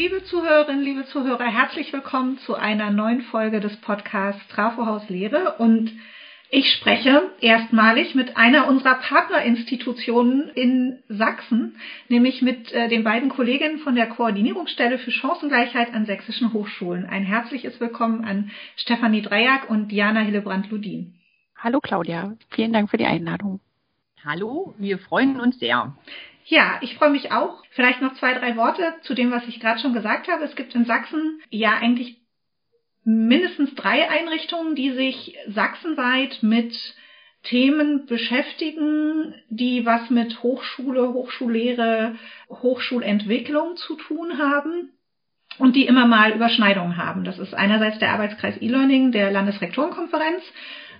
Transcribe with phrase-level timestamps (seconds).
[0.00, 5.92] Liebe Zuhörerinnen, liebe Zuhörer, herzlich willkommen zu einer neuen Folge des Podcasts Trafohaus Lehre und
[6.48, 11.76] ich spreche erstmalig mit einer unserer Partnerinstitutionen in Sachsen,
[12.08, 17.04] nämlich mit äh, den beiden Kolleginnen von der Koordinierungsstelle für Chancengleichheit an sächsischen Hochschulen.
[17.04, 21.16] Ein herzliches Willkommen an Stefanie Dreiak und Diana Hillebrand-Ludin.
[21.58, 23.60] Hallo Claudia, vielen Dank für die Einladung.
[24.24, 25.96] Hallo, wir freuen uns sehr.
[26.44, 27.62] Ja, ich freue mich auch.
[27.70, 30.44] Vielleicht noch zwei, drei Worte zu dem, was ich gerade schon gesagt habe.
[30.44, 32.18] Es gibt in Sachsen ja eigentlich
[33.02, 36.76] mindestens drei Einrichtungen, die sich sachsenweit mit
[37.44, 42.16] Themen beschäftigen, die was mit Hochschule, Hochschullehre,
[42.50, 44.90] Hochschulentwicklung zu tun haben
[45.58, 47.24] und die immer mal Überschneidungen haben.
[47.24, 50.42] Das ist einerseits der Arbeitskreis E-Learning der Landesrektorenkonferenz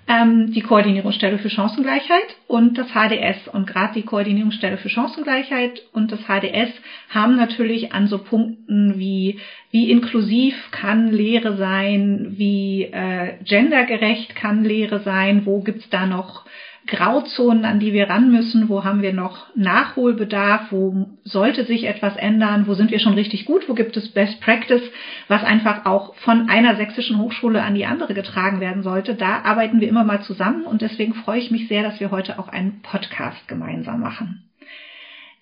[0.09, 3.49] ähm, die Koordinierungsstelle für Chancengleichheit und das HDS.
[3.53, 6.71] Und gerade die Koordinierungsstelle für Chancengleichheit und das HDS
[7.09, 9.39] haben natürlich an so Punkten wie
[9.71, 16.45] wie inklusiv kann Lehre sein, wie äh, gendergerecht kann Lehre sein, wo gibt's da noch
[16.87, 22.17] Grauzonen, an die wir ran müssen, wo haben wir noch Nachholbedarf, wo sollte sich etwas
[22.17, 24.83] ändern, wo sind wir schon richtig gut, wo gibt es Best Practice,
[25.29, 29.15] was einfach auch von einer sächsischen Hochschule an die andere getragen werden sollte.
[29.15, 32.39] Da arbeiten wir immer mal zusammen und deswegen freue ich mich sehr, dass wir heute
[32.39, 34.45] auch einen Podcast gemeinsam machen.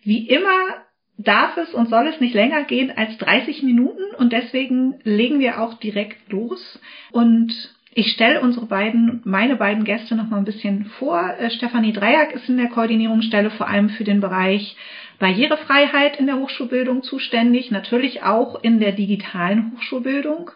[0.03, 0.59] Wie immer
[1.19, 5.61] darf es und soll es nicht länger gehen als 30 Minuten und deswegen legen wir
[5.61, 7.53] auch direkt los und
[7.99, 11.35] ich stelle unsere beiden, meine beiden Gäste noch mal ein bisschen vor.
[11.37, 14.77] Äh, Stefanie Dreyak ist in der Koordinierungsstelle vor allem für den Bereich
[15.19, 20.53] Barrierefreiheit in der Hochschulbildung zuständig, natürlich auch in der digitalen Hochschulbildung.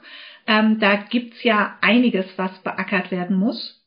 [0.47, 3.83] Ähm, da gibt's ja einiges, was beackert werden muss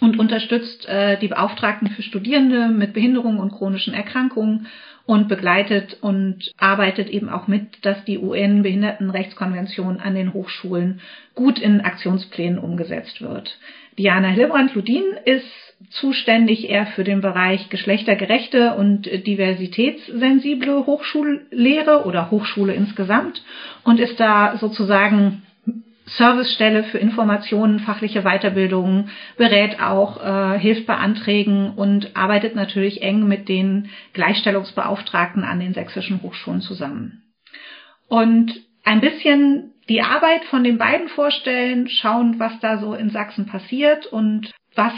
[0.00, 4.66] und unterstützt äh, die Beauftragten für Studierende mit Behinderungen und chronischen Erkrankungen
[5.06, 11.00] und begleitet und arbeitet eben auch mit, dass die UN-Behindertenrechtskonvention an den Hochschulen
[11.34, 13.58] gut in Aktionsplänen umgesetzt wird.
[13.98, 15.46] Diana Hillebrand-Ludin ist
[15.90, 23.42] zuständig eher für den Bereich geschlechtergerechte und diversitätssensible Hochschullehre oder Hochschule insgesamt
[23.84, 25.42] und ist da sozusagen
[26.06, 33.26] Servicestelle für Informationen, fachliche Weiterbildungen, berät auch, äh, hilft bei Anträgen und arbeitet natürlich eng
[33.26, 37.22] mit den Gleichstellungsbeauftragten an den sächsischen Hochschulen zusammen.
[38.08, 38.52] Und
[38.84, 44.06] ein bisschen die Arbeit von den beiden vorstellen, schauen, was da so in Sachsen passiert
[44.06, 44.92] und was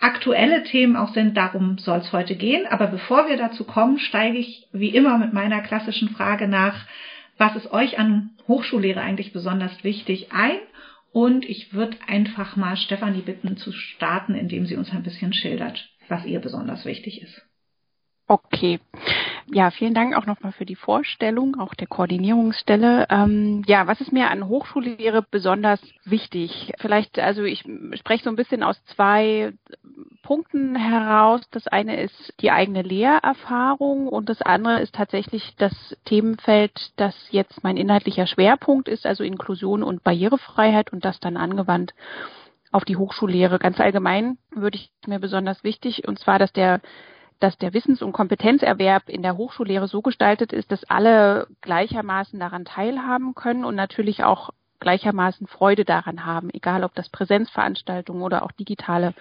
[0.00, 2.66] aktuelle Themen auch sind, darum soll es heute gehen.
[2.68, 6.86] Aber bevor wir dazu kommen, steige ich wie immer mit meiner klassischen Frage nach,
[7.38, 10.58] was ist euch an Hochschullehre eigentlich besonders wichtig ein?
[11.12, 15.88] Und ich würde einfach mal Stefanie bitten zu starten, indem sie uns ein bisschen schildert,
[16.08, 17.42] was ihr besonders wichtig ist.
[18.26, 18.80] Okay.
[19.52, 23.06] Ja, vielen Dank auch nochmal für die Vorstellung, auch der Koordinierungsstelle.
[23.10, 26.72] Ähm, ja, was ist mir an Hochschullehre besonders wichtig?
[26.78, 27.64] Vielleicht, also ich
[27.94, 29.52] spreche so ein bisschen aus zwei
[30.22, 31.42] Punkten heraus.
[31.52, 37.62] Das eine ist die eigene Lehrerfahrung und das andere ist tatsächlich das Themenfeld, das jetzt
[37.62, 41.94] mein inhaltlicher Schwerpunkt ist, also Inklusion und Barrierefreiheit und das dann angewandt
[42.72, 43.60] auf die Hochschullehre.
[43.60, 46.80] Ganz allgemein würde ich mir besonders wichtig, und zwar, dass der
[47.40, 52.64] dass der Wissens- und Kompetenzerwerb in der Hochschullehre so gestaltet ist, dass alle gleichermaßen daran
[52.64, 58.52] teilhaben können und natürlich auch gleichermaßen Freude daran haben, egal ob das Präsenzveranstaltungen oder auch
[58.52, 59.14] digitale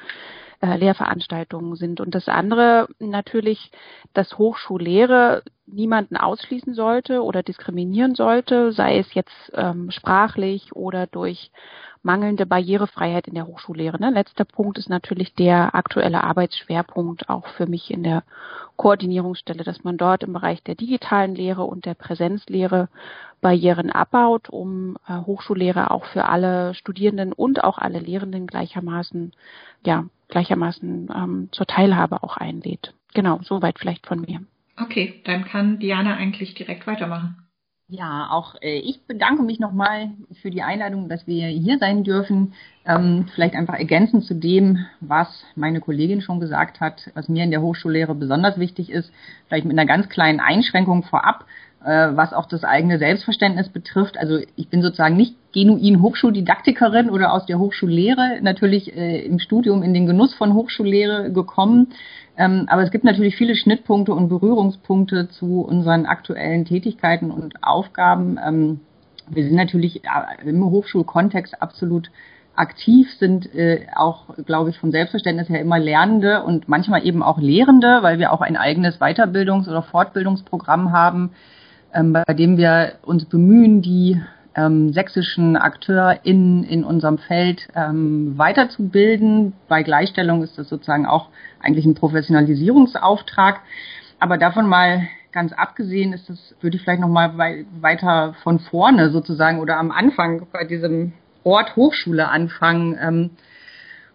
[0.61, 1.99] äh, Lehrveranstaltungen sind.
[1.99, 3.71] Und das andere natürlich,
[4.13, 11.51] dass Hochschullehre niemanden ausschließen sollte oder diskriminieren sollte, sei es jetzt ähm, sprachlich oder durch
[12.05, 13.99] mangelnde Barrierefreiheit in der Hochschullehre.
[13.99, 14.11] Ne?
[14.11, 18.23] Letzter Punkt ist natürlich der aktuelle Arbeitsschwerpunkt auch für mich in der
[18.77, 22.89] Koordinierungsstelle, dass man dort im Bereich der digitalen Lehre und der Präsenzlehre
[23.41, 29.33] Barrieren abbaut, um äh, Hochschullehre auch für alle Studierenden und auch alle Lehrenden gleichermaßen,
[29.85, 32.93] ja, gleichermaßen ähm, zur Teilhabe auch einlädt.
[33.13, 34.41] Genau, soweit vielleicht von mir.
[34.79, 37.44] Okay, dann kann Diana eigentlich direkt weitermachen.
[37.87, 40.09] Ja, auch äh, ich bedanke mich nochmal
[40.41, 42.53] für die Einladung, dass wir hier sein dürfen.
[42.83, 47.51] Ähm, vielleicht einfach ergänzend zu dem, was meine Kollegin schon gesagt hat, was mir in
[47.51, 49.11] der Hochschullehre besonders wichtig ist,
[49.47, 51.45] vielleicht mit einer ganz kleinen Einschränkung vorab,
[51.85, 54.17] äh, was auch das eigene Selbstverständnis betrifft.
[54.17, 59.83] Also ich bin sozusagen nicht genuin Hochschuldidaktikerin oder aus der Hochschullehre, natürlich äh, im Studium
[59.83, 61.89] in den Genuss von Hochschullehre gekommen.
[62.37, 68.37] Ähm, aber es gibt natürlich viele Schnittpunkte und Berührungspunkte zu unseren aktuellen Tätigkeiten und Aufgaben.
[68.43, 68.79] Ähm,
[69.29, 72.09] wir sind natürlich äh, im Hochschulkontext absolut
[72.55, 77.37] aktiv, sind äh, auch, glaube ich, vom Selbstverständnis her immer Lernende und manchmal eben auch
[77.37, 81.31] Lehrende, weil wir auch ein eigenes Weiterbildungs- oder Fortbildungsprogramm haben,
[81.95, 84.21] ähm, bei dem wir uns bemühen, die
[84.55, 89.53] ähm, sächsischen AkteurInnen in unserem Feld ähm, weiterzubilden.
[89.67, 93.61] Bei Gleichstellung ist das sozusagen auch eigentlich ein Professionalisierungsauftrag.
[94.19, 98.59] Aber davon mal ganz abgesehen ist das, würde ich vielleicht noch mal wei weiter von
[98.59, 101.11] vorne sozusagen oder am Anfang bei diesem
[101.43, 102.97] Ort Hochschule anfangen.
[103.01, 103.29] Ähm,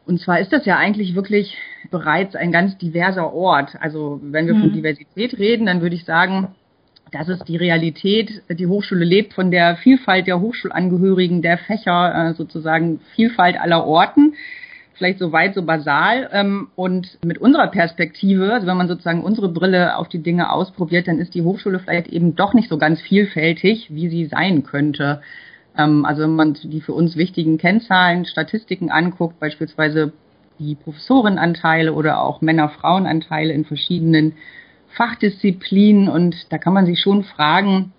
[0.06, 1.58] und zwar ist das ja eigentlich wirklich
[1.90, 3.76] bereits ein ganz diverser Ort.
[3.80, 4.60] Also wenn wir mhm.
[4.60, 6.54] von Diversität reden, dann würde ich sagen,
[7.12, 8.42] das ist die Realität.
[8.48, 14.34] Die Hochschule lebt von der Vielfalt der Hochschulangehörigen, der Fächer, äh, sozusagen Vielfalt aller Orten.
[14.94, 16.28] Vielleicht so weit, so basal.
[16.32, 21.08] Ähm, und mit unserer Perspektive, also wenn man sozusagen unsere Brille auf die Dinge ausprobiert,
[21.08, 25.22] dann ist die Hochschule vielleicht eben doch nicht so ganz vielfältig, wie sie sein könnte.
[25.76, 30.12] Ähm, also wenn man die für uns wichtigen Kennzahlen, Statistiken anguckt, beispielsweise
[30.58, 34.34] die Professorenanteile oder auch Männer-Frauen-Anteile in verschiedenen
[34.92, 37.92] Fachdisziplinen und da kann man sich schon fragen,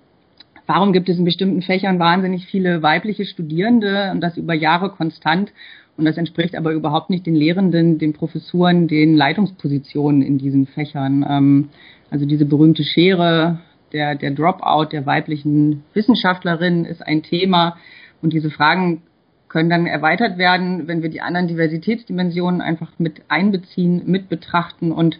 [0.67, 5.51] warum gibt es in bestimmten Fächern wahnsinnig viele weibliche Studierende und das über Jahre konstant?
[5.97, 11.25] Und das entspricht aber überhaupt nicht den Lehrenden, den Professuren, den Leitungspositionen in diesen Fächern.
[11.29, 11.69] Ähm,
[12.09, 13.59] also diese berühmte Schere,
[13.91, 17.77] der, der Dropout der weiblichen Wissenschaftlerin ist ein Thema.
[18.21, 19.01] Und diese Fragen
[19.47, 24.91] können dann erweitert werden, wenn wir die anderen Diversitätsdimensionen einfach mit einbeziehen, mit betrachten.
[24.91, 25.19] Und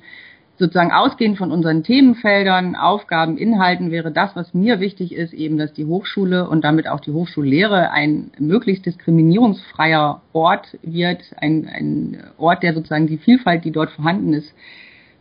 [0.62, 5.74] sozusagen ausgehend von unseren Themenfeldern, Aufgaben, Inhalten wäre das, was mir wichtig ist, eben, dass
[5.74, 12.62] die Hochschule und damit auch die Hochschullehre ein möglichst diskriminierungsfreier Ort wird, ein, ein Ort,
[12.62, 14.54] der sozusagen die Vielfalt, die dort vorhanden ist,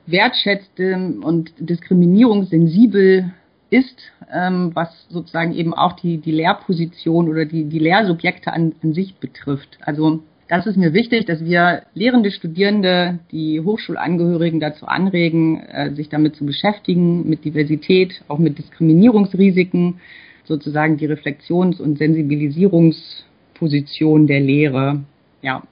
[0.04, 3.32] wertschätzt und diskriminierungssensibel
[3.70, 3.98] ist,
[4.30, 9.14] ähm, was sozusagen eben auch die, die Lehrposition oder die, die Lehrsubjekte an, an sich
[9.14, 9.78] betrifft.
[9.80, 10.20] Also
[10.50, 16.34] das ist mir wichtig, dass wir Lehrende, Studierende, die Hochschulangehörigen dazu anregen, äh, sich damit
[16.34, 20.00] zu beschäftigen, mit Diversität, auch mit Diskriminierungsrisiken,
[20.42, 25.04] sozusagen die Reflexions- und Sensibilisierungsposition der Lehre.
[25.40, 25.62] Ja,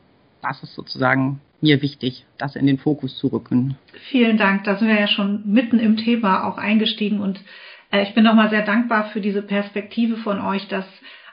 [0.42, 3.76] das ist sozusagen mir wichtig, das in den Fokus zu rücken.
[4.10, 4.62] Vielen Dank.
[4.62, 7.40] Da sind wir ja schon mitten im Thema auch eingestiegen und
[7.90, 10.84] äh, ich bin nochmal sehr dankbar für diese Perspektive von euch, dass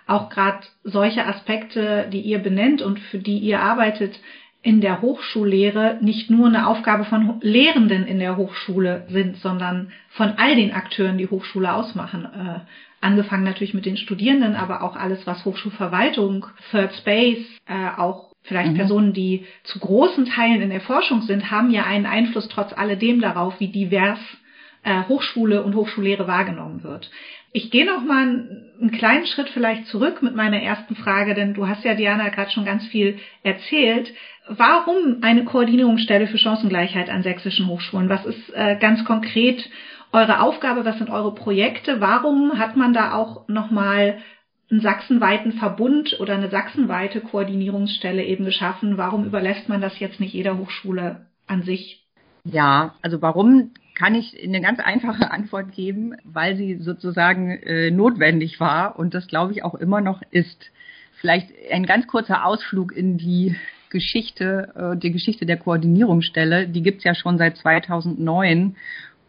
[0.08, 4.20] auch gerade solche Aspekte, die ihr benennt und für die ihr arbeitet,
[4.62, 10.34] in der Hochschullehre nicht nur eine Aufgabe von Lehrenden in der Hochschule sind, sondern von
[10.38, 12.26] all den Akteuren, die Hochschule ausmachen.
[12.26, 12.60] Äh,
[13.00, 18.72] angefangen natürlich mit den Studierenden, aber auch alles, was Hochschulverwaltung, Third Space, äh, auch vielleicht
[18.72, 18.78] mhm.
[18.78, 23.22] Personen, die zu großen Teilen in der Forschung sind, haben ja einen Einfluss trotz alledem
[23.22, 24.20] darauf, wie divers
[24.84, 27.12] äh, Hochschule und Hochschullehre wahrgenommen wird.
[27.56, 28.50] Ich gehe noch mal
[28.82, 32.52] einen kleinen Schritt vielleicht zurück mit meiner ersten Frage, denn du hast ja, Diana, gerade
[32.52, 34.14] schon ganz viel erzählt.
[34.50, 38.10] Warum eine Koordinierungsstelle für Chancengleichheit an sächsischen Hochschulen?
[38.10, 39.70] Was ist äh, ganz konkret
[40.12, 40.84] eure Aufgabe?
[40.84, 42.02] Was sind eure Projekte?
[42.02, 44.18] Warum hat man da auch noch mal
[44.70, 48.98] einen sachsenweiten Verbund oder eine sachsenweite Koordinierungsstelle eben geschaffen?
[48.98, 52.04] Warum überlässt man das jetzt nicht jeder Hochschule an sich?
[52.44, 58.60] Ja, also warum kann ich eine ganz einfache Antwort geben, weil sie sozusagen äh, notwendig
[58.60, 60.72] war und das glaube ich auch immer noch ist.
[61.20, 63.56] Vielleicht ein ganz kurzer Ausflug in die
[63.90, 66.68] Geschichte, äh, die Geschichte der Koordinierungsstelle.
[66.68, 68.76] Die gibt's ja schon seit 2009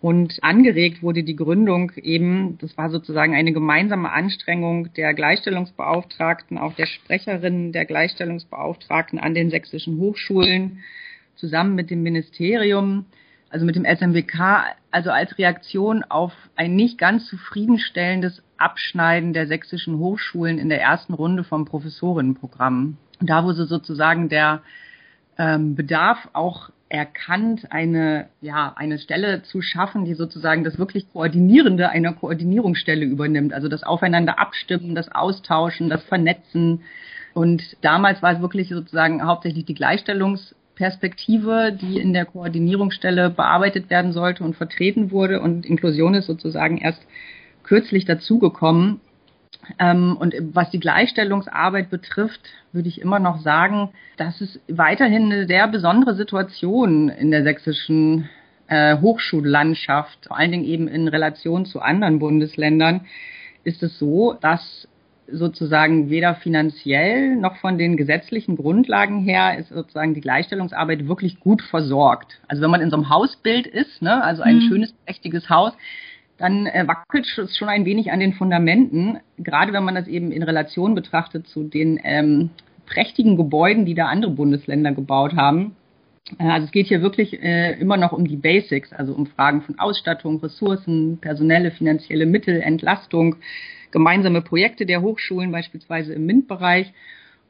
[0.01, 6.75] und angeregt wurde die Gründung eben, das war sozusagen eine gemeinsame Anstrengung der Gleichstellungsbeauftragten, auch
[6.75, 10.85] der Sprecherinnen der Gleichstellungsbeauftragten an den sächsischen Hochschulen,
[11.37, 13.07] zusammen mit dem Ministerium,
[13.57, 19.97] also mit dem SMWK, also als Reaktion auf ein nicht ganz zufriedenstellendes Abschneiden der sächsischen
[19.97, 22.99] Hochschulen in der ersten Runde vom Professorinnenprogramm.
[23.19, 24.61] Da wurde sozusagen der
[25.39, 31.89] ähm, Bedarf auch erkannt, eine, ja, eine Stelle zu schaffen, die sozusagen das wirklich Koordinierende
[31.89, 33.55] einer Koordinierungsstelle übernimmt.
[33.55, 36.83] Also das Aufeinander abstimmen, das Austauschen, das Vernetzen.
[37.33, 43.91] Und damals war es wirklich sozusagen hauptsächlich die Gleichstellungs- Perspektive, die in der Koordinierungsstelle bearbeitet
[43.91, 45.41] werden sollte und vertreten wurde.
[45.41, 47.03] Und Inklusion ist sozusagen erst
[47.65, 49.01] kürzlich dazugekommen.
[49.79, 52.41] Ähm, und was die Gleichstellungsarbeit betrifft,
[52.73, 58.29] würde ich immer noch sagen, dass es weiterhin eine sehr besondere Situation in der sächsischen
[58.69, 63.07] äh, Hochschullandschaft, vor allen Dingen eben in Relation zu anderen Bundesländern,
[63.65, 64.87] ist es so, dass
[65.31, 71.63] sozusagen weder finanziell noch von den gesetzlichen Grundlagen her ist sozusagen die Gleichstellungsarbeit wirklich gut
[71.63, 72.41] versorgt.
[72.49, 74.69] Also wenn man in so einem Hausbild ist, ne, also ein mhm.
[74.69, 75.73] schönes, prächtiges Haus,
[76.39, 80.33] dann äh, wackelt es schon ein wenig an den Fundamenten, gerade wenn man das eben
[80.33, 82.51] in Relation betrachtet zu den ähm,
[82.87, 85.77] prächtigen Gebäuden, die da andere Bundesländer gebaut haben.
[86.39, 89.63] Äh, also es geht hier wirklich äh, immer noch um die Basics, also um Fragen
[89.63, 93.37] von Ausstattung, Ressourcen, personelle, finanzielle Mittel, Entlastung,
[93.97, 96.93] gemeinsame Projekte der Hochschulen, beispielsweise im MINT-Bereich.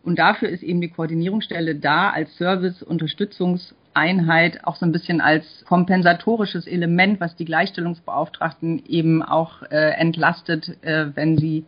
[0.04, 6.68] Und dafür ist eben die Koordinierungsstelle da als Service-Unterstützungseinheit, auch so ein bisschen als kompensatorisches
[6.68, 11.64] Element, was die Gleichstellungsbeauftragten eben auch äh, entlastet, äh, wenn sie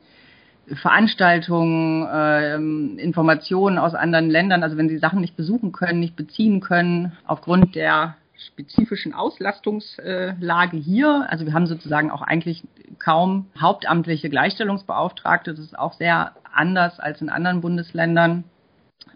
[0.73, 2.55] Veranstaltungen, äh,
[3.03, 7.75] Informationen aus anderen Ländern, also wenn sie Sachen nicht besuchen können, nicht beziehen können, aufgrund
[7.75, 11.27] der spezifischen Auslastungslage hier.
[11.29, 12.63] Also wir haben sozusagen auch eigentlich
[12.99, 15.53] kaum hauptamtliche Gleichstellungsbeauftragte.
[15.53, 18.45] Das ist auch sehr anders als in anderen Bundesländern.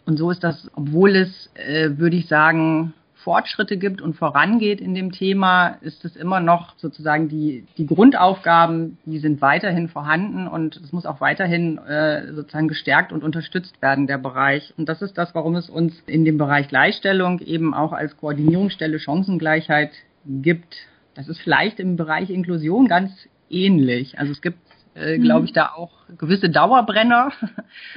[0.05, 4.95] Und so ist das, obwohl es, äh, würde ich sagen, Fortschritte gibt und vorangeht in
[4.95, 10.77] dem Thema, ist es immer noch sozusagen die, die Grundaufgaben, die sind weiterhin vorhanden und
[10.77, 14.75] es muss auch weiterhin äh, sozusagen gestärkt und unterstützt werden, der Bereich.
[14.77, 18.99] Und das ist das, warum es uns in dem Bereich Gleichstellung eben auch als Koordinierungsstelle
[18.99, 19.93] Chancengleichheit
[20.27, 20.77] gibt.
[21.15, 23.13] Das ist vielleicht im Bereich Inklusion ganz
[23.51, 24.19] ähnlich.
[24.19, 24.59] Also es gibt
[24.95, 25.47] äh, glaube mhm.
[25.47, 27.33] ich, da auch gewisse Dauerbrenner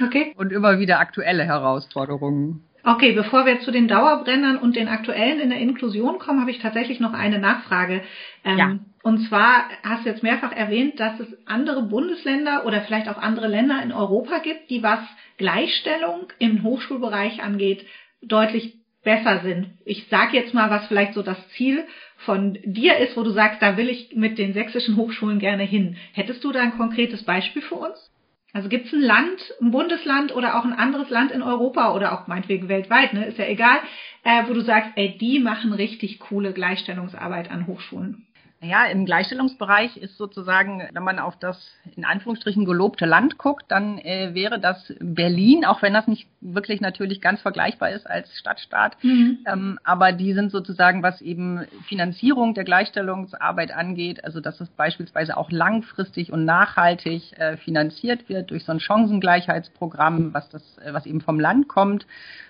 [0.02, 0.34] okay.
[0.36, 2.64] und immer wieder aktuelle Herausforderungen.
[2.86, 6.60] Okay, bevor wir zu den Dauerbrennern und den aktuellen in der Inklusion kommen, habe ich
[6.60, 8.02] tatsächlich noch eine Nachfrage.
[8.44, 8.78] Ähm, ja.
[9.02, 13.48] Und zwar hast du jetzt mehrfach erwähnt, dass es andere Bundesländer oder vielleicht auch andere
[13.48, 15.00] Länder in Europa gibt, die was
[15.36, 17.84] Gleichstellung im Hochschulbereich angeht,
[18.22, 19.66] deutlich besser sind.
[19.84, 21.84] Ich sage jetzt mal, was vielleicht so das Ziel
[22.18, 25.96] von dir ist, wo du sagst, da will ich mit den sächsischen Hochschulen gerne hin.
[26.12, 28.12] Hättest du da ein konkretes Beispiel für uns?
[28.52, 32.12] Also gibt es ein Land, ein Bundesland oder auch ein anderes Land in Europa oder
[32.12, 33.78] auch meinetwegen weltweit, ne, ist ja egal,
[34.24, 38.26] äh, wo du sagst, ey, die machen richtig coole Gleichstellungsarbeit an Hochschulen.
[38.68, 41.56] Ja, im Gleichstellungsbereich ist sozusagen, wenn man auf das
[41.94, 46.80] in Anführungsstrichen gelobte Land guckt, dann äh, wäre das Berlin, auch wenn das nicht wirklich
[46.80, 49.02] natürlich ganz vergleichbar ist als Stadtstaat.
[49.02, 49.38] Mhm.
[49.46, 55.36] Ähm, aber die sind sozusagen, was eben Finanzierung der Gleichstellungsarbeit angeht, also dass es beispielsweise
[55.36, 61.06] auch langfristig und nachhaltig äh, finanziert wird durch so ein Chancengleichheitsprogramm, was das, äh, was
[61.06, 62.06] eben vom Land kommt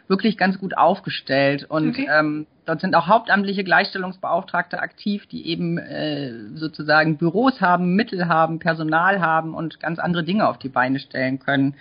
[0.09, 1.67] wirklich ganz gut aufgestellt.
[1.69, 2.09] Und okay.
[2.11, 8.59] ähm, dort sind auch hauptamtliche Gleichstellungsbeauftragte aktiv, die eben äh, sozusagen Büros haben, Mittel haben,
[8.59, 11.75] Personal haben und ganz andere Dinge auf die Beine stellen können.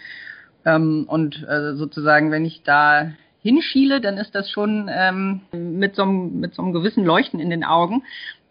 [0.65, 6.03] Ähm, und äh, sozusagen, wenn ich da hinschiele, dann ist das schon ähm, mit, so
[6.03, 8.03] einem, mit so einem gewissen Leuchten in den Augen.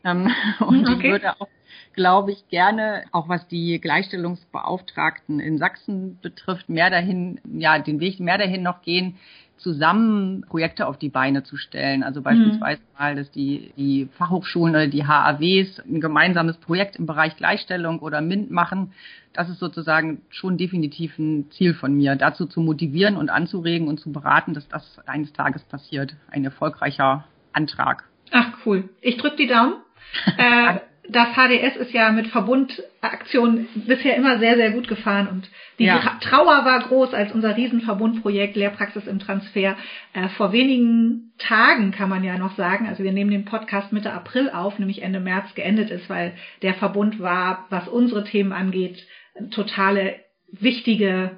[0.04, 0.97] Ähm, und okay.
[0.99, 1.49] ich würde auch
[1.95, 8.21] glaube ich, gerne, auch was die Gleichstellungsbeauftragten in Sachsen betrifft, mehr dahin, ja, den Weg
[8.21, 9.16] mehr dahin noch gehen,
[9.56, 12.02] zusammen Projekte auf die Beine zu stellen.
[12.02, 12.99] Also beispielsweise mhm.
[12.99, 18.20] mal, dass die, die Fachhochschulen oder die HAWs ein gemeinsames Projekt im Bereich Gleichstellung oder
[18.20, 18.92] MINT machen.
[19.32, 23.99] Das ist sozusagen schon definitiv ein Ziel von mir, dazu zu motivieren und anzuregen und
[23.99, 26.14] zu beraten, dass das eines Tages passiert.
[26.30, 28.04] Ein erfolgreicher Antrag.
[28.30, 28.88] Ach cool.
[29.00, 29.75] Ich drücke die Daumen.
[30.38, 35.84] äh, das HDS ist ja mit Verbundaktionen bisher immer sehr, sehr gut gefahren und die
[35.84, 35.99] ja.
[36.20, 39.76] Trauer war groß, als unser Riesenverbundprojekt Lehrpraxis im Transfer
[40.14, 44.12] äh, vor wenigen Tagen, kann man ja noch sagen, also wir nehmen den Podcast Mitte
[44.12, 46.32] April auf, nämlich Ende März geendet ist, weil
[46.62, 49.06] der Verbund war, was unsere Themen angeht,
[49.50, 50.16] totale
[50.52, 51.32] wichtige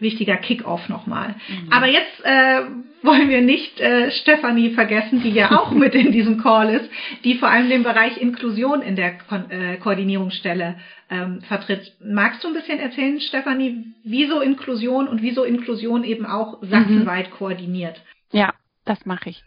[0.00, 1.34] wichtiger Kickoff nochmal.
[1.48, 1.72] Mhm.
[1.72, 2.62] Aber jetzt äh,
[3.02, 6.90] wollen wir nicht äh, Stefanie vergessen, die ja auch mit in diesem Call ist,
[7.24, 10.76] die vor allem den Bereich Inklusion in der Ko äh, Koordinierungsstelle
[11.10, 11.92] ähm, vertritt.
[12.02, 17.34] Magst du ein bisschen erzählen, Stefanie, wieso Inklusion und wieso Inklusion eben auch sachsenweit mhm.
[17.34, 18.00] koordiniert?
[18.32, 18.54] Ja,
[18.84, 19.42] das mache ich.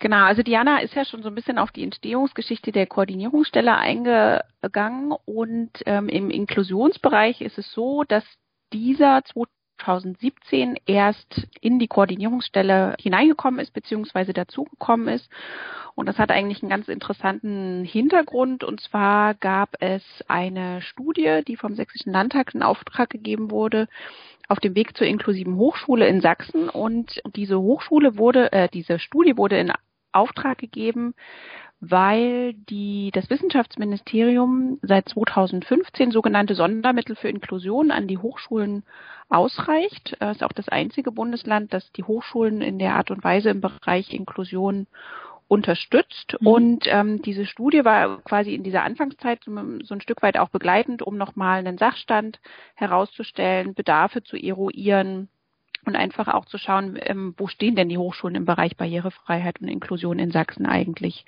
[0.00, 5.12] Genau, also Diana ist ja schon so ein bisschen auf die Entstehungsgeschichte der Koordinierungsstelle eingegangen
[5.24, 8.24] und ähm, im Inklusionsbereich ist es so, dass
[8.72, 9.24] dieser
[9.78, 14.32] 2017 erst in die Koordinierungsstelle hineingekommen ist bzw.
[14.32, 15.30] dazugekommen ist.
[15.94, 18.62] Und das hat eigentlich einen ganz interessanten Hintergrund.
[18.62, 23.88] Und zwar gab es eine Studie, die vom Sächsischen Landtag in Auftrag gegeben wurde,
[24.48, 26.68] auf dem Weg zur inklusiven Hochschule in Sachsen.
[26.68, 29.72] Und diese Hochschule wurde, äh, diese Studie wurde in
[30.12, 31.14] Auftrag gegeben,
[31.80, 38.82] weil die, das Wissenschaftsministerium seit 2015 sogenannte Sondermittel für Inklusion an die Hochschulen
[39.28, 40.16] ausreicht.
[40.18, 43.60] Es ist auch das einzige Bundesland, das die Hochschulen in der Art und Weise im
[43.60, 44.88] Bereich Inklusion
[45.46, 46.36] unterstützt.
[46.40, 46.46] Mhm.
[46.46, 49.52] Und ähm, diese Studie war quasi in dieser Anfangszeit so,
[49.84, 52.40] so ein Stück weit auch begleitend, um nochmal einen Sachstand
[52.74, 55.28] herauszustellen, Bedarfe zu eruieren,
[55.88, 59.68] und einfach auch zu schauen, ähm, wo stehen denn die Hochschulen im Bereich Barrierefreiheit und
[59.68, 61.24] Inklusion in Sachsen eigentlich.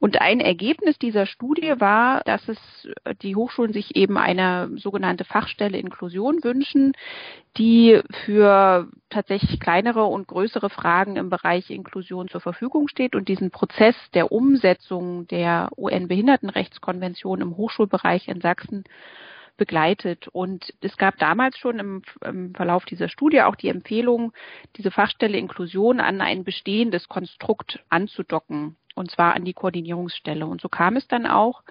[0.00, 2.58] Und ein Ergebnis dieser Studie war, dass es
[3.04, 6.92] äh, die Hochschulen sich eben eine sogenannte Fachstelle Inklusion wünschen,
[7.56, 13.50] die für tatsächlich kleinere und größere Fragen im Bereich Inklusion zur Verfügung steht und diesen
[13.50, 18.84] Prozess der Umsetzung der UN-Behindertenrechtskonvention im Hochschulbereich in Sachsen
[19.56, 20.28] begleitet.
[20.28, 24.32] Und es gab damals schon im, im, Verlauf dieser Studie auch die Empfehlung,
[24.76, 30.46] diese Fachstelle Inklusion an ein bestehendes Konstrukt anzudocken und zwar an die Koordinierungsstelle.
[30.46, 31.62] Und so kam es dann auch.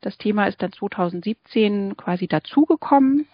[0.00, 3.26] Das Thema ist dann 2017 quasi dazugekommen.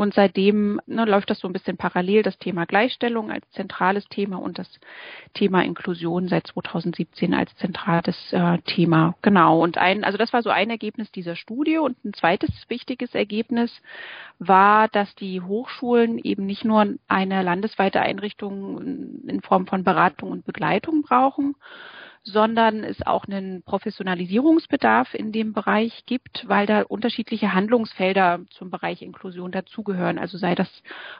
[0.00, 4.40] Und seitdem ne, läuft das so ein bisschen parallel, das Thema Gleichstellung als zentrales Thema
[4.40, 4.80] und das
[5.34, 9.14] Thema Inklusion seit 2017 als zentrales äh, Thema.
[9.20, 9.60] Genau.
[9.60, 11.76] Und ein, also das war so ein Ergebnis dieser Studie.
[11.76, 13.70] Und ein zweites wichtiges Ergebnis
[14.38, 20.46] war, dass die Hochschulen eben nicht nur eine landesweite Einrichtung in Form von Beratung und
[20.46, 21.56] Begleitung brauchen,
[22.22, 29.00] sondern es auch einen Professionalisierungsbedarf in dem Bereich gibt, weil da unterschiedliche Handlungsfelder zum Bereich
[29.02, 30.18] Inklusion dazugehören.
[30.18, 30.68] Also sei das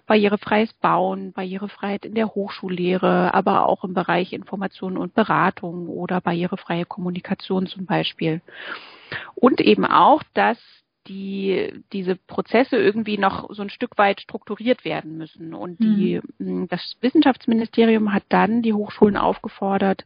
[0.07, 6.85] barrierefreies Bauen, Barrierefreiheit in der Hochschullehre, aber auch im Bereich Information und Beratung oder barrierefreie
[6.85, 8.42] Kommunikation zum Beispiel.
[9.35, 10.59] Und eben auch, dass
[11.09, 15.54] die diese Prozesse irgendwie noch so ein Stück weit strukturiert werden müssen.
[15.54, 16.69] Und die, mhm.
[16.69, 20.04] das Wissenschaftsministerium hat dann die Hochschulen aufgefordert,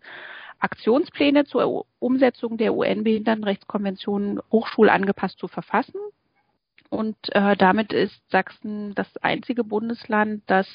[0.64, 6.00] Aktionspläne zur Umsetzung der UN-Behindertenrechtskonvention hochschulangepasst zu verfassen.
[6.88, 10.66] Und äh, damit ist Sachsen das einzige Bundesland, das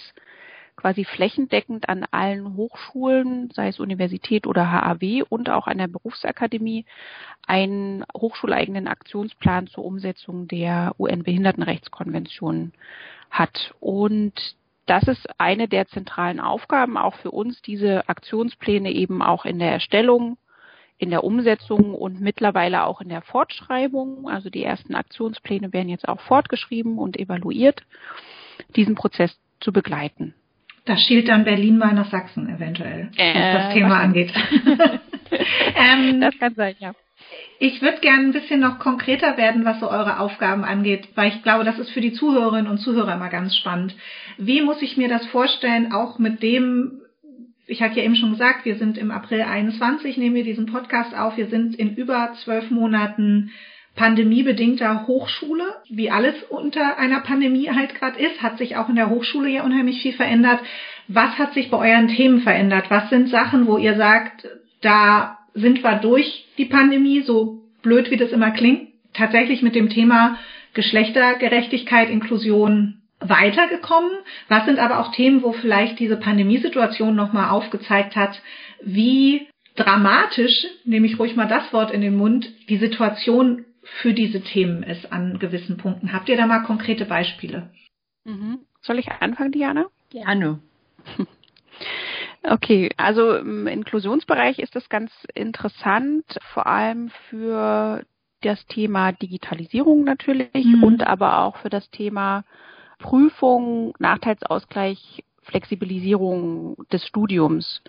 [0.75, 6.85] quasi flächendeckend an allen Hochschulen, sei es Universität oder HAW und auch an der Berufsakademie,
[7.47, 12.73] einen hochschuleigenen Aktionsplan zur Umsetzung der UN-Behindertenrechtskonvention
[13.29, 13.73] hat.
[13.79, 14.55] Und
[14.89, 19.71] das ist eine der zentralen Aufgaben auch für uns, diese Aktionspläne eben auch in der
[19.71, 20.37] Erstellung,
[20.97, 24.27] in der Umsetzung und mittlerweile auch in der Fortschreibung.
[24.29, 27.83] Also die ersten Aktionspläne werden jetzt auch fortgeschrieben und evaluiert,
[28.75, 30.33] diesen Prozess zu begleiten.
[30.85, 34.33] Da schielt dann Berlin mal nach Sachsen eventuell, was äh, das Thema angeht.
[35.75, 36.93] ähm, das kann sein, ja.
[37.59, 41.43] Ich würde gerne ein bisschen noch konkreter werden, was so eure Aufgaben angeht, weil ich
[41.43, 43.95] glaube, das ist für die Zuhörerinnen und Zuhörer immer ganz spannend.
[44.37, 47.01] Wie muss ich mir das vorstellen, auch mit dem,
[47.67, 51.13] ich hatte ja eben schon gesagt, wir sind im April 21, nehmen wir diesen Podcast
[51.13, 53.51] auf, wir sind in über zwölf Monaten
[53.95, 59.09] pandemiebedingter Hochschule, wie alles unter einer Pandemie halt gerade ist, hat sich auch in der
[59.09, 60.61] Hochschule ja unheimlich viel verändert.
[61.09, 62.85] Was hat sich bei euren Themen verändert?
[62.89, 64.47] Was sind Sachen, wo ihr sagt,
[64.81, 69.89] da sind wir durch die Pandemie, so blöd wie das immer klingt, tatsächlich mit dem
[69.89, 70.37] Thema
[70.73, 74.11] Geschlechtergerechtigkeit, Inklusion weitergekommen?
[74.47, 78.41] Was sind aber auch Themen, wo vielleicht diese Pandemiesituation nochmal aufgezeigt hat,
[78.81, 83.65] wie dramatisch, nehme ich ruhig mal das Wort in den Mund, die Situation
[84.01, 86.13] für diese Themen ist an gewissen Punkten.
[86.13, 87.71] Habt ihr da mal konkrete Beispiele?
[88.25, 88.59] Mhm.
[88.81, 89.87] Soll ich anfangen, Diana?
[90.09, 90.59] Gerne.
[92.43, 96.23] Okay, also im Inklusionsbereich ist das ganz interessant,
[96.53, 98.03] vor allem für
[98.41, 100.83] das Thema Digitalisierung natürlich mhm.
[100.83, 102.45] und aber auch für das Thema
[102.99, 107.81] Prüfung, Nachteilsausgleich, Flexibilisierung des Studiums.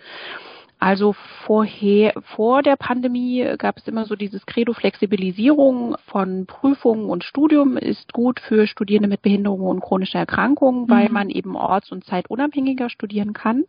[0.79, 1.13] Also
[1.45, 7.77] vorher, vor der Pandemie gab es immer so dieses Credo Flexibilisierung von Prüfungen und Studium
[7.77, 11.13] ist gut für Studierende mit Behinderungen und chronischer Erkrankungen, weil mhm.
[11.13, 13.65] man eben orts- und zeitunabhängiger studieren kann.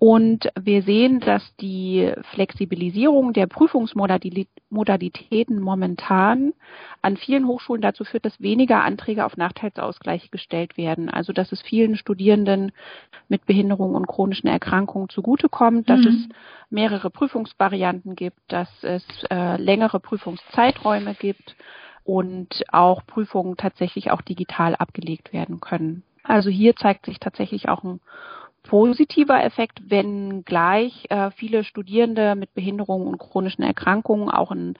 [0.00, 6.52] Und wir sehen, dass die Flexibilisierung der Prüfungsmodalitäten momentan
[7.02, 11.08] an vielen Hochschulen dazu führt, dass weniger Anträge auf Nachteilsausgleich gestellt werden.
[11.08, 12.70] Also dass es vielen Studierenden
[13.28, 16.06] mit Behinderungen und chronischen Erkrankungen zugutekommt, dass mhm.
[16.06, 16.28] es
[16.70, 21.56] mehrere Prüfungsvarianten gibt, dass es äh, längere Prüfungszeiträume gibt
[22.04, 26.04] und auch Prüfungen tatsächlich auch digital abgelegt werden können.
[26.22, 27.98] Also hier zeigt sich tatsächlich auch ein
[28.68, 34.74] positiver Effekt, wenn gleich äh, viele Studierende mit Behinderungen und chronischen Erkrankungen auch in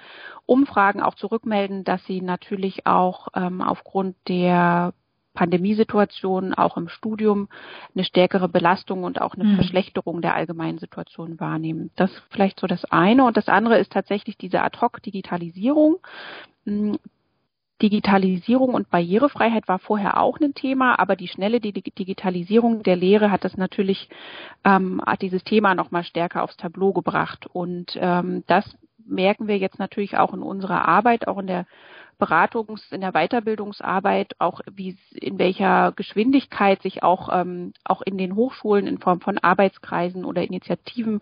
[0.44, 4.92] Umfragen auch zurückmelden, dass sie natürlich auch ähm, aufgrund der
[5.32, 7.48] Pandemiesituation auch im Studium
[7.94, 9.54] eine stärkere Belastung und auch eine mhm.
[9.54, 11.90] Verschlechterung der allgemeinen Situation wahrnehmen.
[11.96, 13.24] Das ist vielleicht so das eine.
[13.24, 15.96] Und das andere ist tatsächlich diese Ad-Hoc-Digitalisierung.
[17.80, 23.44] Digitalisierung und Barrierefreiheit war vorher auch ein Thema, aber die schnelle Digitalisierung der Lehre hat
[23.44, 24.08] das natürlich,
[24.64, 27.46] ähm, hat dieses Thema nochmal stärker aufs Tableau gebracht.
[27.46, 28.64] Und ähm, das
[29.06, 31.66] merken wir jetzt natürlich auch in unserer Arbeit, auch in der
[32.18, 38.34] Beratungs-, in der Weiterbildungsarbeit, auch wie in welcher Geschwindigkeit sich auch ähm, auch in den
[38.34, 41.20] Hochschulen in Form von Arbeitskreisen oder Initiativen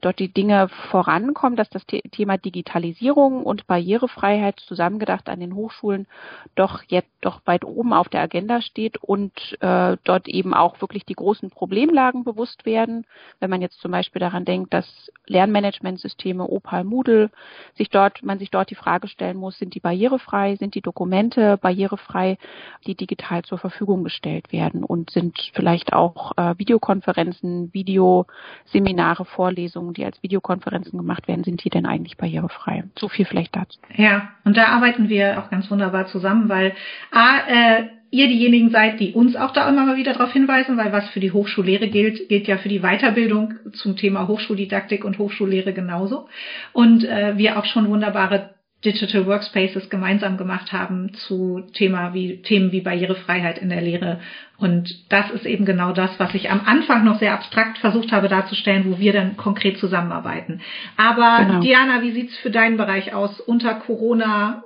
[0.00, 6.06] dort die Dinge vorankommen, dass das Thema Digitalisierung und Barrierefreiheit zusammengedacht an den Hochschulen
[6.54, 11.06] doch jetzt doch weit oben auf der Agenda steht und äh, dort eben auch wirklich
[11.06, 13.06] die großen Problemlagen bewusst werden.
[13.40, 17.30] Wenn man jetzt zum Beispiel daran denkt, dass Lernmanagementsysteme Opal Moodle
[17.76, 21.58] sich dort, man sich dort die Frage stellen muss, sind die barrierefrei, sind die Dokumente
[21.58, 22.38] barrierefrei,
[22.86, 30.04] die digital zur Verfügung gestellt werden und sind vielleicht auch äh, Videokonferenzen, Videoseminare, Vorlesungen, die
[30.04, 32.84] als Videokonferenzen gemacht werden, sind die denn eigentlich barrierefrei?
[32.98, 33.78] So viel vielleicht dazu.
[33.96, 36.74] Ja, und da arbeiten wir auch ganz wunderbar zusammen, weil
[37.10, 40.92] A, äh, ihr diejenigen seid, die uns auch da immer mal wieder darauf hinweisen, weil
[40.92, 45.72] was für die Hochschullehre gilt, gilt ja für die Weiterbildung zum Thema Hochschuldidaktik und Hochschullehre
[45.72, 46.28] genauso.
[46.72, 48.53] Und äh, wir auch schon wunderbare
[48.84, 54.20] Digital Workspaces gemeinsam gemacht haben zu Thema wie, Themen wie Barrierefreiheit in der Lehre.
[54.58, 58.28] Und das ist eben genau das, was ich am Anfang noch sehr abstrakt versucht habe
[58.28, 60.60] darzustellen, wo wir dann konkret zusammenarbeiten.
[60.96, 61.60] Aber genau.
[61.60, 64.64] Diana, wie sieht's für deinen Bereich aus unter Corona?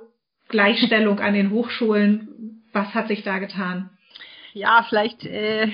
[0.49, 2.63] Gleichstellung an den Hochschulen.
[2.73, 3.89] Was hat sich da getan?
[4.53, 5.69] Ja, vielleicht, äh,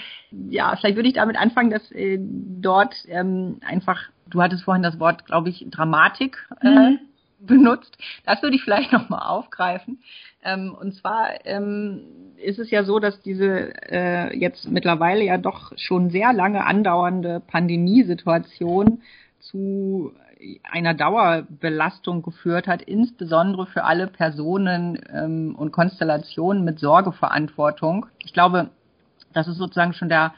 [0.50, 5.00] ja, vielleicht würde ich damit anfangen, dass äh, dort ähm, einfach, du hattest vorhin das
[5.00, 7.00] Wort, glaube ich, Dramatik äh, mhm.
[7.46, 7.98] Benutzt.
[8.26, 10.00] Das würde ich vielleicht nochmal aufgreifen.
[10.44, 12.02] Ähm, und zwar ähm,
[12.38, 17.42] ist es ja so, dass diese äh, jetzt mittlerweile ja doch schon sehr lange andauernde
[17.46, 19.02] Pandemiesituation
[19.40, 20.14] zu
[20.64, 28.08] einer Dauerbelastung geführt hat, insbesondere für alle Personen ähm, und Konstellationen mit Sorgeverantwortung.
[28.20, 28.70] Ich glaube,
[29.34, 30.34] das ist sozusagen schon der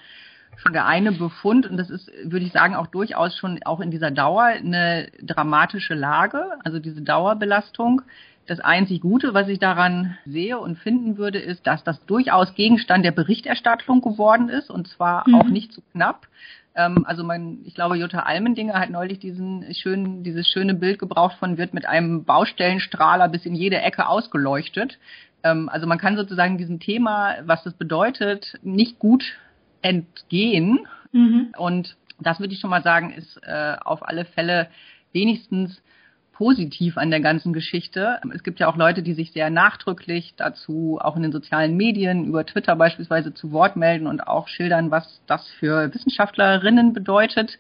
[0.58, 3.92] schon der eine Befund und das ist, würde ich sagen, auch durchaus schon auch in
[3.92, 8.02] dieser Dauer eine dramatische Lage, also diese Dauerbelastung.
[8.48, 13.04] Das einzig Gute, was ich daran sehe und finden würde, ist, dass das durchaus Gegenstand
[13.04, 15.36] der Berichterstattung geworden ist und zwar mhm.
[15.36, 16.28] auch nicht zu knapp.
[16.74, 21.36] Ähm, also mein, ich glaube, Jutta Almendinger hat neulich diesen schönen, dieses schöne Bild gebraucht
[21.38, 24.98] von wird mit einem Baustellenstrahler bis in jede Ecke ausgeleuchtet.
[25.44, 29.24] Ähm, also man kann sozusagen diesem Thema, was das bedeutet, nicht gut
[29.82, 30.88] entgehen.
[31.12, 31.54] Mhm.
[31.58, 34.70] Und das würde ich schon mal sagen, ist äh, auf alle Fälle
[35.14, 35.82] wenigstens
[36.38, 38.20] positiv an der ganzen Geschichte.
[38.34, 42.26] Es gibt ja auch Leute, die sich sehr nachdrücklich dazu auch in den sozialen Medien
[42.26, 47.58] über Twitter beispielsweise zu Wort melden und auch schildern, was das für Wissenschaftlerinnen bedeutet.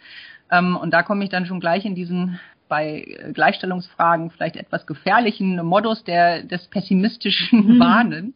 [0.51, 5.63] Ähm, und da komme ich dann schon gleich in diesen bei Gleichstellungsfragen vielleicht etwas gefährlichen
[5.65, 7.79] Modus der, des pessimistischen mhm.
[7.79, 8.35] Warnens.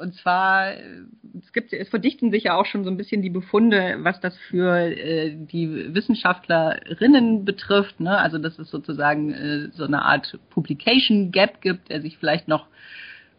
[0.00, 3.96] Und zwar, es gibt, es verdichten sich ja auch schon so ein bisschen die Befunde,
[4.00, 8.00] was das für äh, die Wissenschaftlerinnen betrifft.
[8.00, 8.16] Ne?
[8.16, 12.66] Also dass es sozusagen äh, so eine Art Publication Gap gibt, der sich vielleicht noch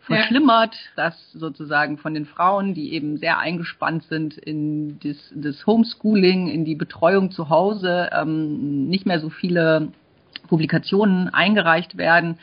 [0.09, 6.47] verschlimmert, dass sozusagen von den Frauen, die eben sehr eingespannt sind in das, das Homeschooling,
[6.47, 9.89] in die Betreuung zu Hause, ähm, nicht mehr so viele
[10.49, 12.37] Publikationen eingereicht werden.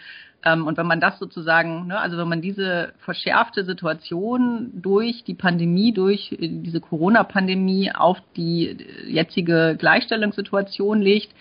[0.45, 5.35] Ähm, und wenn man das sozusagen, ne, also wenn man diese verschärfte Situation durch die
[5.35, 11.33] Pandemie, durch äh, diese Corona-Pandemie auf die jetzige Gleichstellungssituation legt,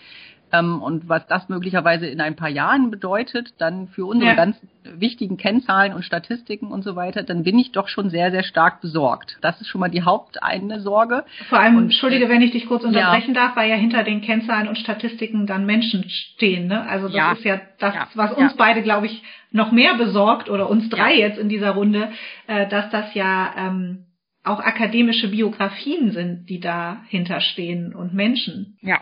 [0.52, 4.36] ähm, und was das möglicherweise in ein paar Jahren bedeutet, dann für unsere ja.
[4.36, 8.44] ganz wichtigen Kennzahlen und Statistiken und so weiter, dann bin ich doch schon sehr, sehr
[8.44, 9.38] stark besorgt.
[9.40, 11.24] Das ist schon mal die haupteine Sorge.
[11.48, 13.46] Vor allem, und, Entschuldige, wenn ich dich kurz unterbrechen ja.
[13.46, 16.68] darf, weil ja hinter den Kennzahlen und Statistiken dann Menschen stehen.
[16.68, 16.86] Ne?
[16.88, 17.32] Also das ja.
[17.32, 21.38] ist ja das, was uns beide, glaube ich, noch mehr besorgt oder uns drei jetzt
[21.38, 22.10] in dieser Runde,
[22.46, 24.06] äh, dass das ja ähm,
[24.44, 28.78] auch akademische Biografien sind, die dahinter stehen und Menschen.
[28.80, 29.00] Ja.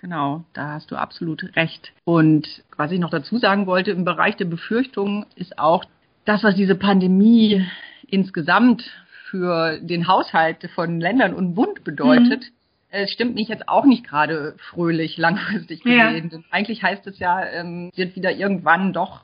[0.00, 1.92] Genau, da hast du absolut recht.
[2.04, 5.84] Und was ich noch dazu sagen wollte, im Bereich der Befürchtungen ist auch
[6.24, 7.66] das, was diese Pandemie
[8.08, 8.82] insgesamt
[9.28, 12.44] für den Haushalt von Ländern und Bund bedeutet.
[12.44, 12.54] Mhm.
[12.88, 16.30] Es stimmt mich jetzt auch nicht gerade fröhlich langfristig gesehen.
[16.32, 16.38] Ja.
[16.50, 19.20] Eigentlich heißt es ja, ähm, wird wieder irgendwann doch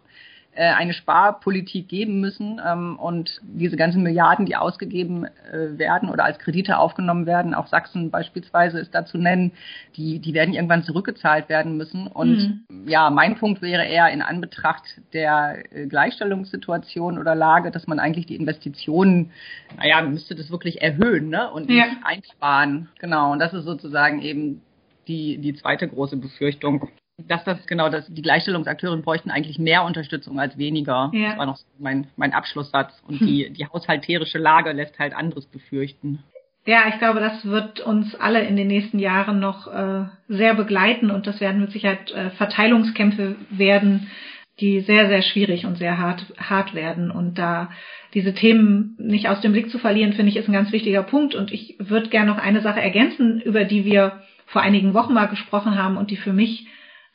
[0.57, 6.25] äh, eine Sparpolitik geben müssen ähm, und diese ganzen Milliarden, die ausgegeben äh, werden oder
[6.25, 9.53] als Kredite aufgenommen werden, auch Sachsen beispielsweise ist da zu nennen,
[9.97, 12.07] die, die werden irgendwann zurückgezahlt werden müssen.
[12.07, 12.89] Und mhm.
[12.89, 18.27] ja, mein Punkt wäre eher in Anbetracht der äh, Gleichstellungssituation oder Lage, dass man eigentlich
[18.27, 19.33] die Investitionen,
[19.77, 21.51] naja, müsste das wirklich erhöhen ne?
[21.51, 21.97] und nicht ja.
[22.03, 22.89] einsparen.
[22.99, 24.63] Genau, und das ist sozusagen eben
[25.07, 30.39] die, die zweite große Befürchtung dass das genau, dass die Gleichstellungsakteure bräuchten eigentlich mehr Unterstützung
[30.39, 31.11] als weniger.
[31.15, 31.31] Ja.
[31.31, 33.03] Das war noch mein, mein Abschlusssatz.
[33.07, 33.27] Und hm.
[33.27, 36.23] die, die haushalterische Lage lässt halt anderes befürchten.
[36.67, 41.13] Ja, ich glaube, das wird uns alle in den nächsten Jahren noch äh, sehr begleiten
[41.13, 44.11] und das werden mit Sicherheit äh, Verteilungskämpfe werden,
[44.59, 47.13] die sehr, sehr schwierig und sehr hart, hart werden.
[47.13, 47.71] Und da
[48.15, 51.35] diese Themen nicht aus dem Blick zu verlieren, finde ich, ist ein ganz wichtiger Punkt.
[51.35, 55.27] Und ich würde gerne noch eine Sache ergänzen, über die wir vor einigen Wochen mal
[55.27, 56.67] gesprochen haben und die für mich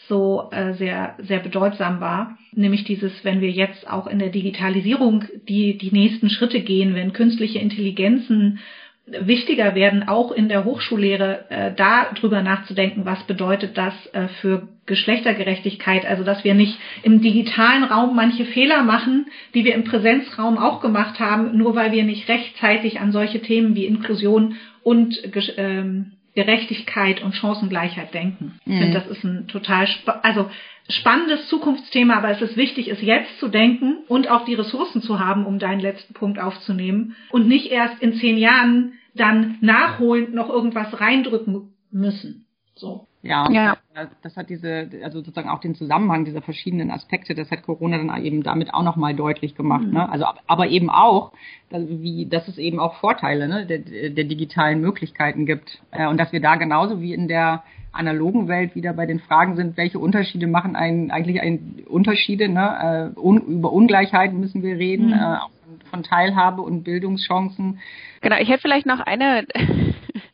[0.08, 2.38] so äh, sehr, sehr bedeutsam war.
[2.54, 7.14] Nämlich dieses, wenn wir jetzt auch in der Digitalisierung die, die nächsten Schritte gehen, wenn
[7.14, 8.60] künstliche Intelligenzen
[9.08, 14.68] wichtiger werden, auch in der Hochschullehre äh, da drüber nachzudenken, was bedeutet das äh, für
[14.86, 20.58] Geschlechtergerechtigkeit, also dass wir nicht im digitalen Raum manche Fehler machen, die wir im Präsenzraum
[20.58, 25.20] auch gemacht haben, nur weil wir nicht rechtzeitig an solche Themen wie Inklusion und
[25.58, 28.60] ähm, Gerechtigkeit und Chancengleichheit denken.
[28.66, 28.74] Mhm.
[28.74, 30.50] Ich finde, das ist ein total, spa also
[30.90, 35.20] spannendes Zukunftsthema, aber es ist wichtig, es jetzt zu denken und auch die Ressourcen zu
[35.20, 40.50] haben, um deinen letzten Punkt aufzunehmen und nicht erst in zehn Jahren dann nachholend noch
[40.50, 42.46] irgendwas reindrücken müssen.
[42.76, 43.08] So.
[43.24, 43.78] Ja, ja,
[44.24, 48.24] das hat diese, also sozusagen auch den Zusammenhang dieser verschiedenen Aspekte, das hat Corona dann
[48.24, 49.86] eben damit auch nochmal deutlich gemacht.
[49.86, 49.94] Mhm.
[49.94, 50.10] Ne?
[50.10, 51.32] Also, aber eben auch,
[51.70, 53.80] wie, dass es eben auch Vorteile ne, der,
[54.10, 58.74] der digitalen Möglichkeiten gibt äh, und dass wir da genauso wie in der analogen Welt
[58.76, 63.12] wieder bei den Fragen sind, welche Unterschiede machen einen, eigentlich einen Unterschiede, ne?
[63.16, 65.14] Äh, un, über Ungleichheiten müssen wir reden, mhm.
[65.14, 67.80] äh, auch von, von Teilhabe und Bildungschancen.
[68.22, 69.46] Genau, ich hätte vielleicht noch eine,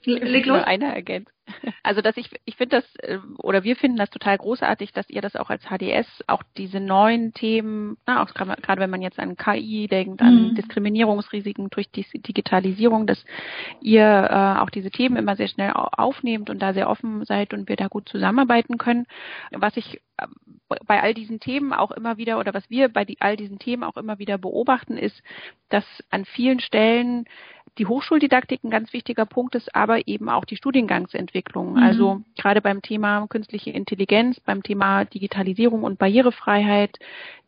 [0.04, 0.64] Leg los.
[0.64, 1.32] eine ergänzt.
[1.84, 5.22] Also dass ich ich finde das äh, oder wir finden das total großartig, dass ihr
[5.22, 9.38] das auch als HDS auch diese neuen Themen, na, auch gerade wenn man jetzt an
[9.38, 10.56] KI denkt, an mhm.
[10.56, 13.24] Diskriminierungsrisiken durch die Digitalisierung, dass
[13.82, 17.70] ihr äh, auch diese Themen immer sehr schnell aufnehmt und da sehr offen seid und
[17.70, 19.06] wir da gut zusammenarbeiten können.
[19.52, 20.28] Was ich äh,
[20.86, 23.84] bei all diesen Themen auch immer wieder oder was wir bei die, all diesen Themen
[23.84, 25.22] auch immer wieder beobachten, ist,
[25.70, 27.26] dass an vielen Stellen
[27.78, 31.74] die Hochschuldidaktik ein ganz wichtiger Punkt ist, aber eben auch die Studiengangsentwicklung.
[31.74, 31.84] Mhm.
[31.84, 36.98] Also gerade beim Thema künstliche Intelligenz, beim Thema Digitalisierung und Barrierefreiheit,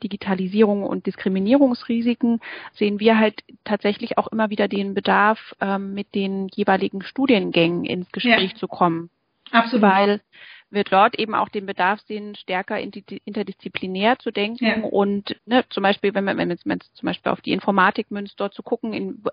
[0.03, 2.39] Digitalisierung und Diskriminierungsrisiken
[2.73, 8.11] sehen wir halt tatsächlich auch immer wieder den Bedarf, ähm, mit den jeweiligen Studiengängen ins
[8.11, 8.57] Gespräch ja.
[8.57, 9.09] zu kommen.
[9.51, 9.81] Absolut.
[9.81, 10.21] Weil
[10.71, 14.83] wir dort eben auch den Bedarf sehen, stärker interdisziplinär zu denken ja.
[14.83, 18.53] und ne, zum Beispiel, wenn man, wenn man zum Beispiel auf die Informatik münzt, dort
[18.53, 19.23] zu gucken, in,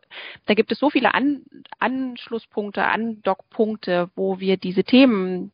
[0.46, 1.42] da gibt es so viele An,
[1.79, 5.53] Anschlusspunkte, Andockpunkte, wo wir diese Themen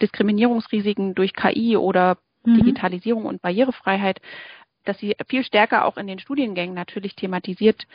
[0.00, 2.56] Diskriminierungsrisiken durch KI oder mhm.
[2.58, 4.20] Digitalisierung und Barrierefreiheit,
[4.84, 7.86] dass sie viel stärker auch in den Studiengängen natürlich thematisiert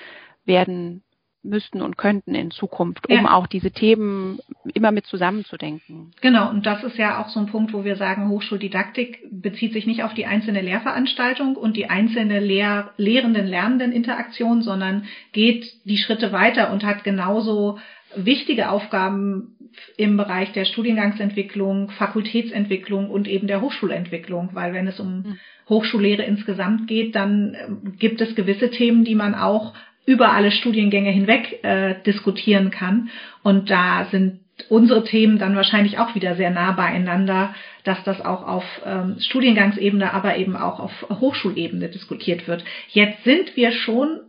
[0.45, 1.03] werden
[1.43, 3.32] müssten und könnten in Zukunft, um ja.
[3.34, 4.39] auch diese Themen
[4.73, 6.12] immer mit zusammenzudenken.
[6.21, 9.86] Genau, und das ist ja auch so ein Punkt, wo wir sagen, Hochschuldidaktik bezieht sich
[9.86, 15.97] nicht auf die einzelne Lehrveranstaltung und die einzelne Lehr lehrenden lernenden Interaktion, sondern geht die
[15.97, 17.79] Schritte weiter und hat genauso
[18.15, 19.56] wichtige Aufgaben
[19.97, 25.39] im Bereich der Studiengangsentwicklung, Fakultätsentwicklung und eben der Hochschulentwicklung, weil wenn es um hm.
[25.69, 29.73] Hochschullehre insgesamt geht, dann ähm, gibt es gewisse Themen, die man auch
[30.06, 33.10] über alle Studiengänge hinweg äh, diskutieren kann.
[33.42, 34.39] Und da sind
[34.70, 40.13] unsere Themen dann wahrscheinlich auch wieder sehr nah beieinander, dass das auch auf ähm, Studiengangsebene,
[40.13, 42.63] aber eben auch auf Hochschulebene diskutiert wird.
[42.89, 44.20] Jetzt sind wir schon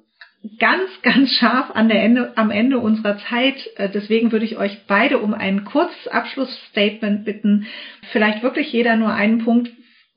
[0.59, 3.57] ganz, ganz scharf an der Ende, am Ende unserer Zeit.
[3.77, 7.67] Äh, deswegen würde ich euch beide um ein kurzes Abschlussstatement bitten.
[8.13, 9.71] Vielleicht wirklich jeder nur einen Punkt.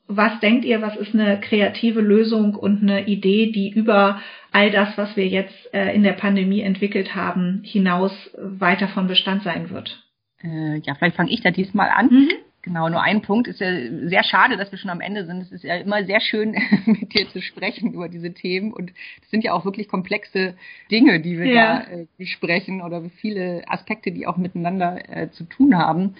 [0.08, 4.98] Was denkt ihr, was ist eine kreative Lösung und eine Idee, die über all das,
[4.98, 10.04] was wir jetzt äh, in der Pandemie entwickelt haben, hinaus weiter von Bestand sein wird.
[10.42, 12.08] Äh, ja, vielleicht fange ich da diesmal an.
[12.08, 12.30] Mhm.
[12.68, 13.70] Genau, nur ein Punkt ist ja
[14.10, 15.42] sehr schade, dass wir schon am Ende sind.
[15.42, 16.52] Es ist ja immer sehr schön,
[16.86, 18.74] mit dir zu sprechen über diese Themen.
[18.74, 18.92] Und
[19.24, 20.56] es sind ja auch wirklich komplexe
[20.92, 21.80] Dinge, die wir ja.
[21.80, 26.16] da äh, besprechen oder viele Aspekte, die auch miteinander äh, zu tun haben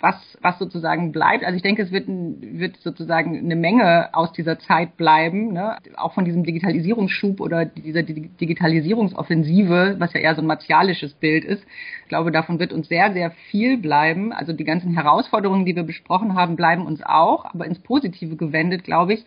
[0.00, 1.42] was, was sozusagen bleibt.
[1.42, 5.78] Also ich denke, es wird, wird sozusagen eine Menge aus dieser Zeit bleiben, ne?
[5.96, 11.64] auch von diesem Digitalisierungsschub oder dieser Digitalisierungsoffensive, was ja eher so ein martialisches Bild ist.
[12.02, 14.32] Ich glaube, davon wird uns sehr, sehr viel bleiben.
[14.32, 18.84] Also die ganzen Herausforderungen, die wir besprochen haben, bleiben uns auch, aber ins Positive gewendet,
[18.84, 19.24] glaube ich,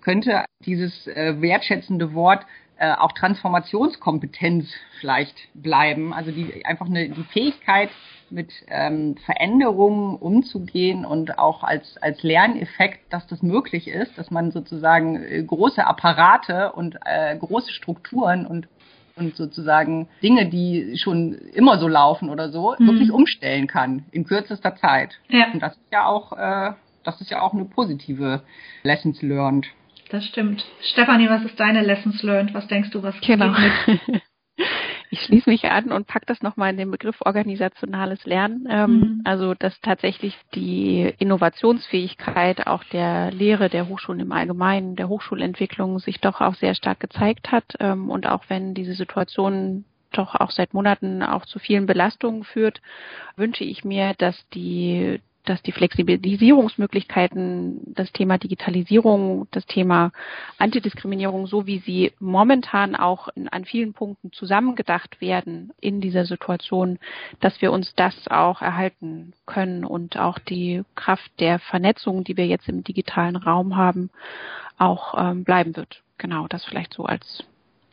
[0.00, 2.44] könnte dieses äh, wertschätzende Wort
[2.82, 6.12] äh, auch Transformationskompetenz vielleicht bleiben.
[6.12, 7.90] Also die einfach eine die Fähigkeit
[8.28, 14.50] mit ähm, Veränderungen umzugehen und auch als als Lerneffekt, dass das möglich ist, dass man
[14.50, 18.66] sozusagen äh, große Apparate und äh, große Strukturen und
[19.16, 22.86] und sozusagen Dinge, die schon immer so laufen oder so, mhm.
[22.86, 25.18] wirklich umstellen kann in kürzester Zeit.
[25.28, 25.46] Ja.
[25.52, 26.72] Und das ist ja auch äh,
[27.04, 28.42] das ist ja auch eine positive
[28.84, 29.66] Lessons learned
[30.12, 30.62] das stimmt.
[30.92, 32.52] Stefanie, was ist deine Lessons learned?
[32.52, 33.54] Was denkst du, was genau.
[35.12, 38.66] ich schließe mich an und pack das nochmal in den Begriff organisationales Lernen.
[38.70, 39.20] Ähm, mhm.
[39.24, 46.20] Also dass tatsächlich die Innovationsfähigkeit auch der Lehre der Hochschulen im Allgemeinen, der Hochschulentwicklung sich
[46.20, 47.64] doch auch sehr stark gezeigt hat.
[47.78, 52.80] Ähm, und auch wenn diese Situation doch auch seit Monaten auch zu vielen Belastungen führt,
[53.36, 60.12] wünsche ich mir, dass die dass die Flexibilisierungsmöglichkeiten, das Thema Digitalisierung, das Thema
[60.58, 66.98] Antidiskriminierung, so wie sie momentan auch in, an vielen Punkten zusammengedacht werden in dieser Situation,
[67.40, 72.46] dass wir uns das auch erhalten können und auch die Kraft der Vernetzung, die wir
[72.46, 74.10] jetzt im digitalen Raum haben,
[74.78, 76.02] auch ähm, bleiben wird.
[76.18, 77.44] Genau, das vielleicht so als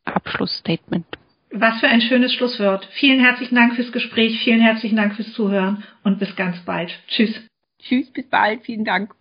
[0.06, 1.06] Abschlussstatement.
[1.52, 2.88] Was für ein schönes Schlusswort.
[2.94, 6.92] Vielen herzlichen Dank fürs Gespräch, vielen herzlichen Dank fürs Zuhören und bis ganz bald.
[7.08, 7.34] Tschüss.
[7.82, 9.16] Tschüss, bis bald, vielen Dank.